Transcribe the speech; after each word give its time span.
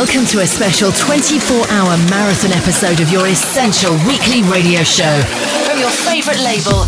Welcome 0.00 0.24
to 0.28 0.40
a 0.40 0.46
special 0.46 0.90
24 0.92 1.68
hour 1.68 1.94
marathon 2.08 2.52
episode 2.52 3.00
of 3.00 3.12
your 3.12 3.26
essential 3.26 3.92
weekly 4.08 4.40
radio 4.50 4.82
show 4.82 5.20
from 5.68 5.78
your 5.78 5.90
favorite 5.90 6.40
label, 6.40 6.84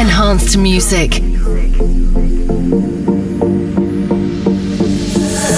Enhanced 0.00 0.56
Music. 0.56 1.12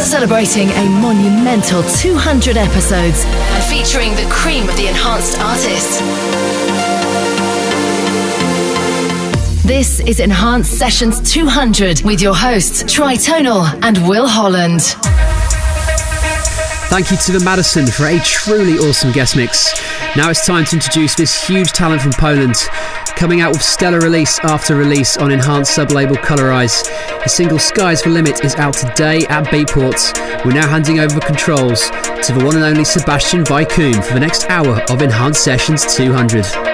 Celebrating 0.02 0.68
a 0.70 0.88
monumental 1.00 1.84
200 1.84 2.56
episodes 2.56 3.22
and 3.24 3.64
featuring 3.66 4.10
the 4.16 4.28
cream 4.28 4.68
of 4.68 4.74
the 4.74 4.88
enhanced 4.88 5.38
artists. 5.38 6.00
This 9.64 10.00
is 10.00 10.18
Enhanced 10.18 10.76
Sessions 10.76 11.20
200 11.32 12.02
with 12.02 12.20
your 12.20 12.34
hosts 12.34 12.82
Tritonal 12.82 13.64
and 13.84 14.08
Will 14.08 14.26
Holland. 14.26 14.96
Thank 16.94 17.10
you 17.10 17.16
to 17.16 17.32
the 17.32 17.44
Madison 17.44 17.88
for 17.88 18.06
a 18.06 18.20
truly 18.20 18.78
awesome 18.78 19.10
guest 19.10 19.34
mix. 19.34 19.74
Now 20.14 20.30
it's 20.30 20.46
time 20.46 20.64
to 20.66 20.76
introduce 20.76 21.16
this 21.16 21.44
huge 21.44 21.72
talent 21.72 22.00
from 22.00 22.12
Poland, 22.12 22.54
coming 23.16 23.40
out 23.40 23.50
with 23.50 23.62
stellar 23.62 23.98
release 23.98 24.38
after 24.44 24.76
release 24.76 25.16
on 25.16 25.32
enhanced 25.32 25.74
sub-label 25.74 26.14
Colorize. 26.14 26.84
The 27.24 27.28
single 27.28 27.58
Skies 27.58 28.00
for 28.00 28.10
Limit 28.10 28.44
is 28.44 28.54
out 28.54 28.74
today 28.74 29.26
at 29.26 29.46
Beatport. 29.46 30.44
We're 30.44 30.52
now 30.52 30.68
handing 30.68 31.00
over 31.00 31.18
controls 31.18 31.90
to 31.90 32.32
the 32.32 32.44
one 32.44 32.54
and 32.54 32.64
only 32.64 32.84
Sebastian 32.84 33.42
Vaikum 33.42 34.00
for 34.04 34.14
the 34.14 34.20
next 34.20 34.48
hour 34.48 34.80
of 34.88 35.02
Enhanced 35.02 35.42
Sessions 35.42 35.96
200. 35.96 36.73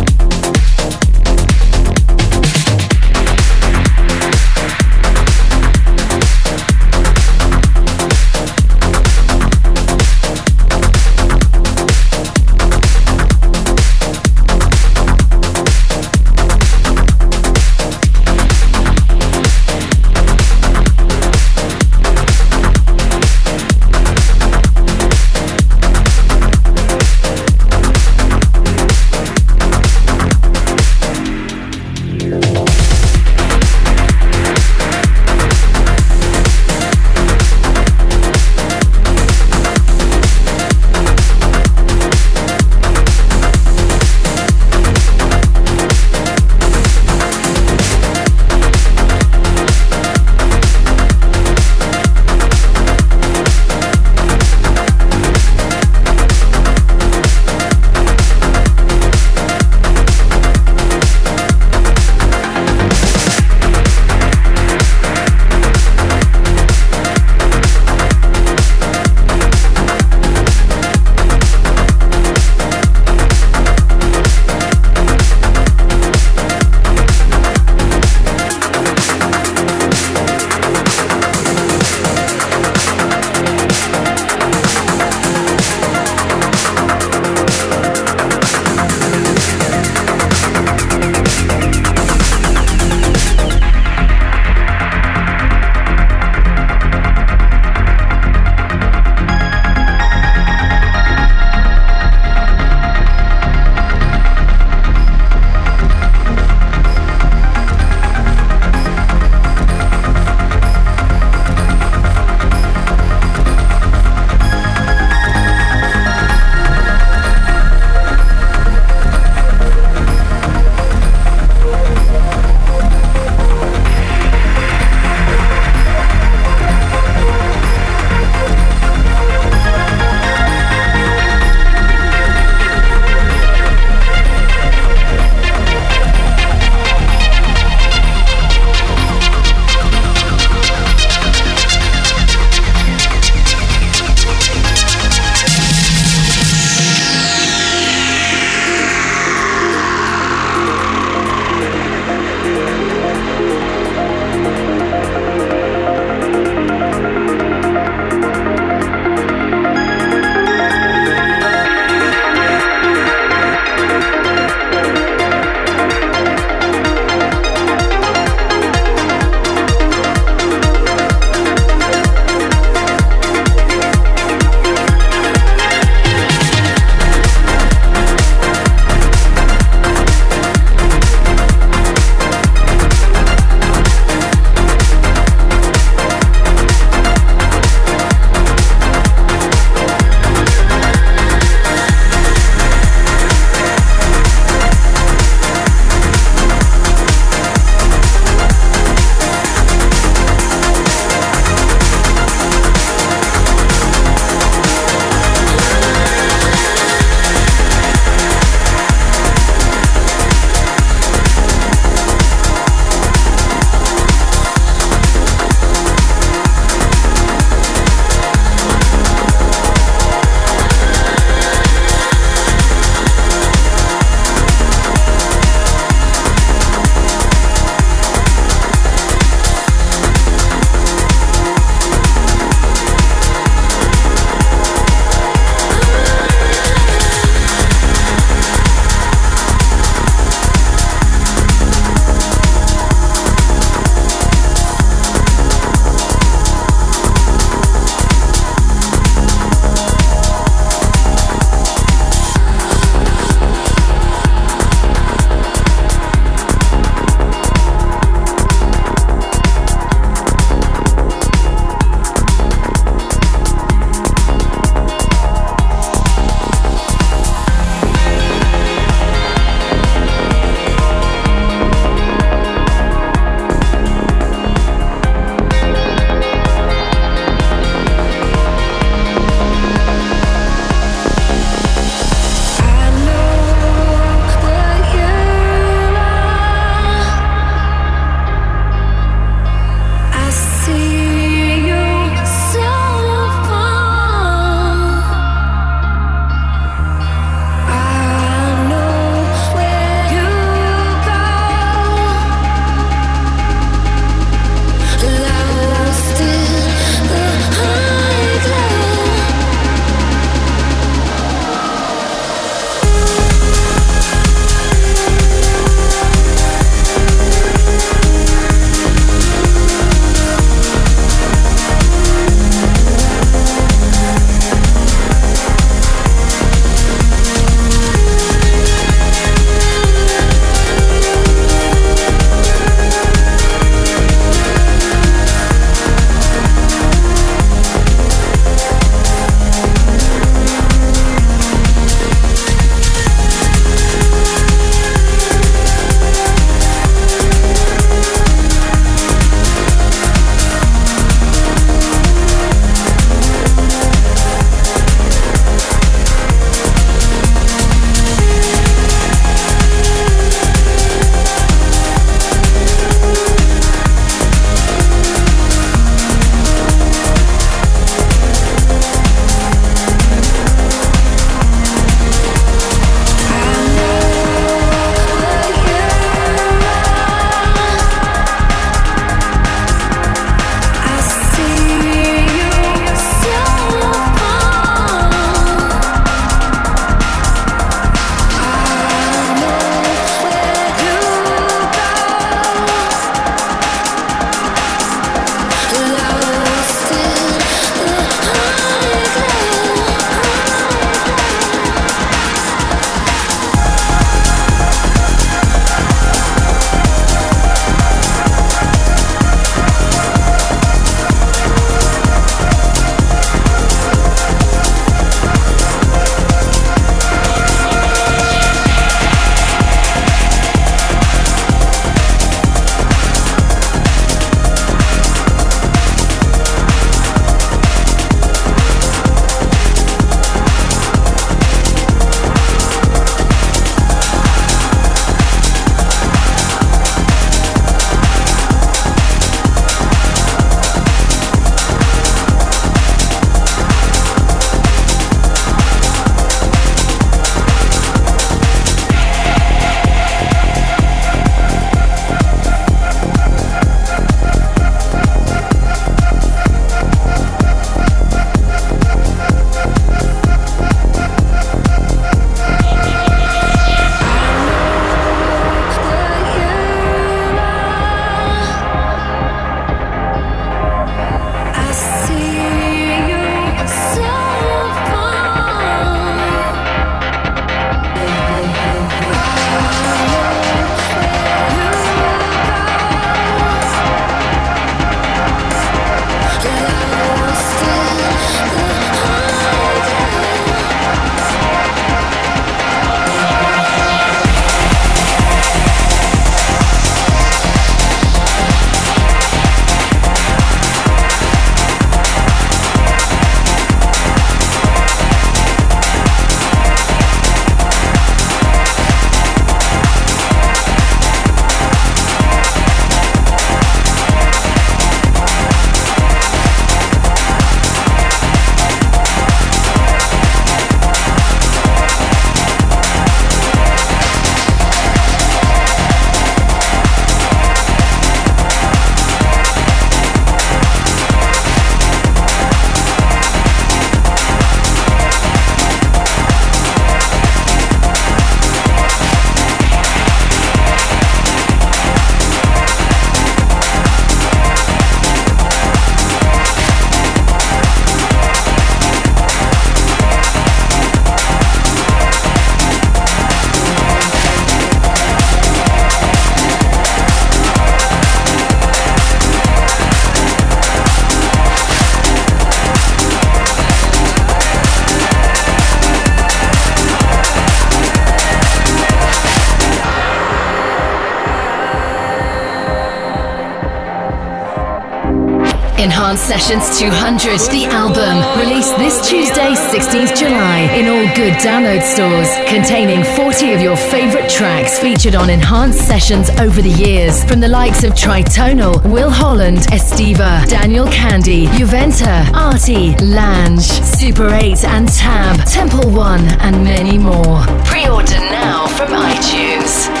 Enhanced 576.01 576.25
Sessions 576.25 576.79
200, 576.79 577.39
the 577.51 577.65
album, 577.69 578.17
released 578.39 578.75
this 578.77 579.07
Tuesday, 579.07 579.53
16th 579.53 580.17
July, 580.17 580.61
in 580.73 580.87
all 580.87 581.15
good 581.15 581.33
download 581.33 581.83
stores, 581.83 582.27
containing 582.49 583.03
40 583.15 583.53
of 583.53 583.61
your 583.61 583.77
favorite 583.77 584.27
tracks 584.27 584.79
featured 584.79 585.13
on 585.13 585.29
Enhanced 585.29 585.85
Sessions 585.85 586.31
over 586.39 586.59
the 586.59 586.71
years, 586.71 587.23
from 587.25 587.39
the 587.39 587.47
likes 587.47 587.83
of 587.83 587.93
Tritonal, 587.93 588.83
Will 588.91 589.11
Holland, 589.11 589.59
Estiva, 589.69 590.43
Daniel 590.47 590.87
Kandi, 590.87 591.45
Juventa, 591.49 592.27
ARTY, 592.33 592.95
Lange, 593.05 593.59
Super 593.59 594.33
8 594.33 594.65
and 594.65 594.87
Tab, 594.87 595.45
Temple 595.45 595.91
One, 595.91 596.25
and 596.41 596.63
many 596.63 596.97
more. 596.97 597.45
Pre-order 597.63 598.19
now 598.31 598.65
from 598.65 598.87
iTunes. 598.89 600.00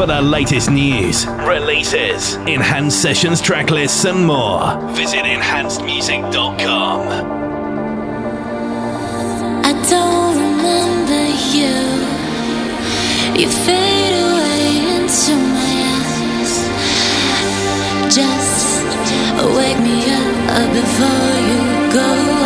For 0.00 0.06
the 0.06 0.22
latest 0.22 0.70
news, 0.70 1.26
releases, 1.26 2.36
enhanced 2.46 3.02
sessions, 3.02 3.42
track 3.42 3.70
lists, 3.70 4.06
and 4.06 4.24
more, 4.24 4.80
visit 4.92 5.26
enhancedmusic.com. 5.26 7.08
I 9.62 9.72
don't 9.90 10.36
remember 10.38 11.26
you. 11.52 11.76
You 13.38 13.50
fade 13.50 14.14
away 14.24 14.78
into 14.96 15.34
my 15.36 15.72
eyes. 16.00 16.54
Just 18.16 18.80
wake 19.54 19.80
me 19.80 20.00
up 20.48 20.72
before 20.72 21.36
you 21.44 21.60
go. 21.92 22.39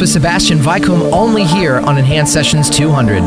With 0.00 0.10
Sebastian 0.10 0.58
Weikum 0.58 1.12
only 1.12 1.42
here 1.42 1.78
on 1.78 1.98
Enhanced 1.98 2.32
Sessions 2.32 2.70
200. 2.70 3.20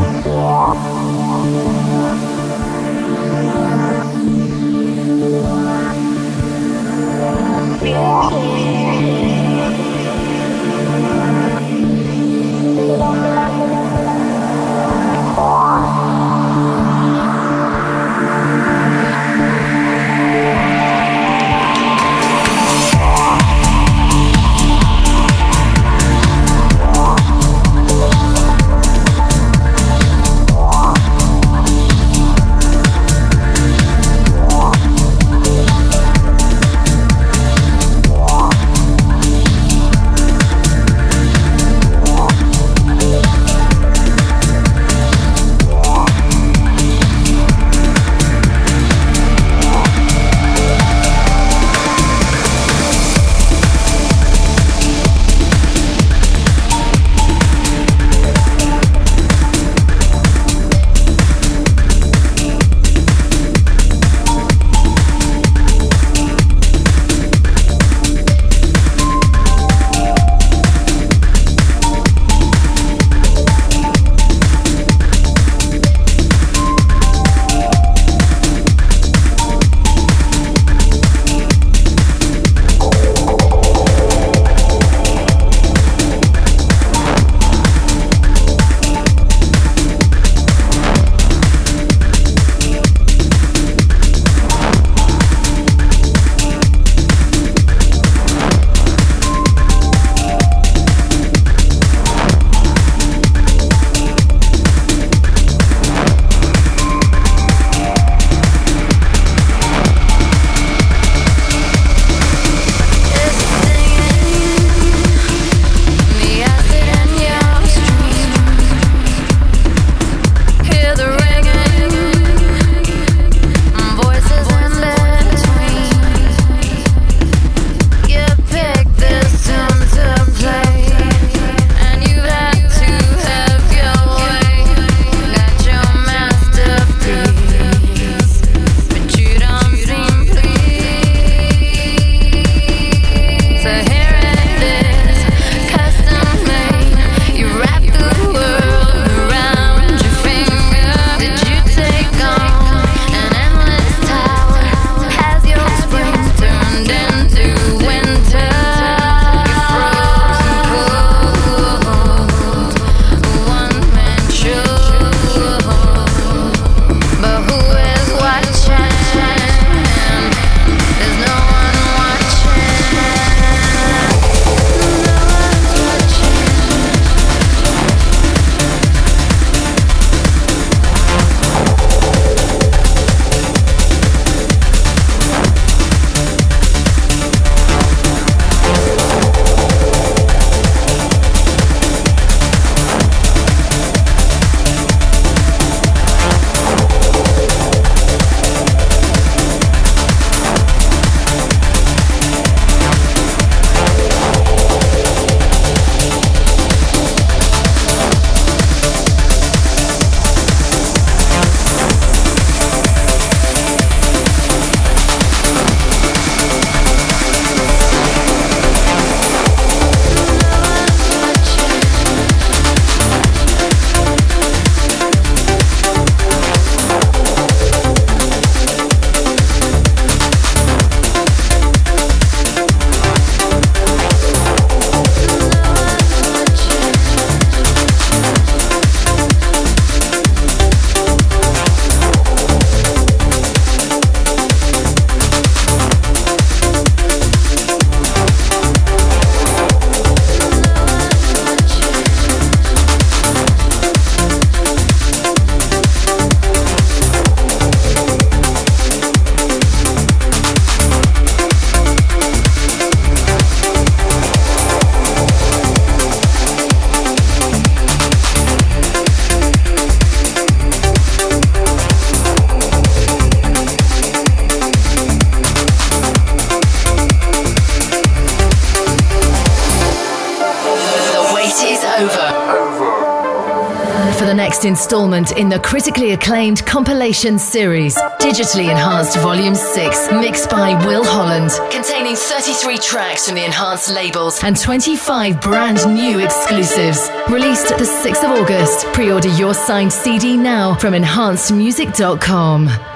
Installment 284.72 285.38
in 285.38 285.50
the 285.50 285.60
critically 285.60 286.12
acclaimed 286.12 286.66
compilation 286.66 287.38
series, 287.38 287.94
Digitally 288.22 288.72
Enhanced 288.72 289.18
Volume 289.18 289.54
6, 289.54 290.12
mixed 290.14 290.50
by 290.50 290.74
Will 290.86 291.04
Holland, 291.04 291.52
containing 291.70 292.16
33 292.16 292.78
tracks 292.78 293.26
from 293.28 293.36
the 293.36 293.44
enhanced 293.44 293.94
labels 293.94 294.42
and 294.46 294.58
25 294.58 295.42
brand 295.42 295.86
new 295.94 296.20
exclusives. 296.20 297.10
Released 297.30 297.68
the 297.68 297.84
6th 297.84 298.24
of 298.24 298.32
August. 298.32 298.86
Pre 298.94 299.12
order 299.12 299.28
your 299.36 299.54
signed 299.54 299.92
CD 299.92 300.38
now 300.38 300.76
from 300.76 300.94
enhancedmusic.com. 300.94 302.91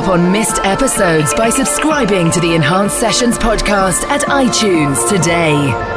up 0.00 0.08
on 0.08 0.32
missed 0.32 0.58
episodes 0.64 1.34
by 1.34 1.50
subscribing 1.50 2.30
to 2.30 2.40
the 2.40 2.54
Enhanced 2.54 2.98
Sessions 2.98 3.36
podcast 3.36 4.02
at 4.04 4.22
iTunes 4.22 5.06
today. 5.10 5.89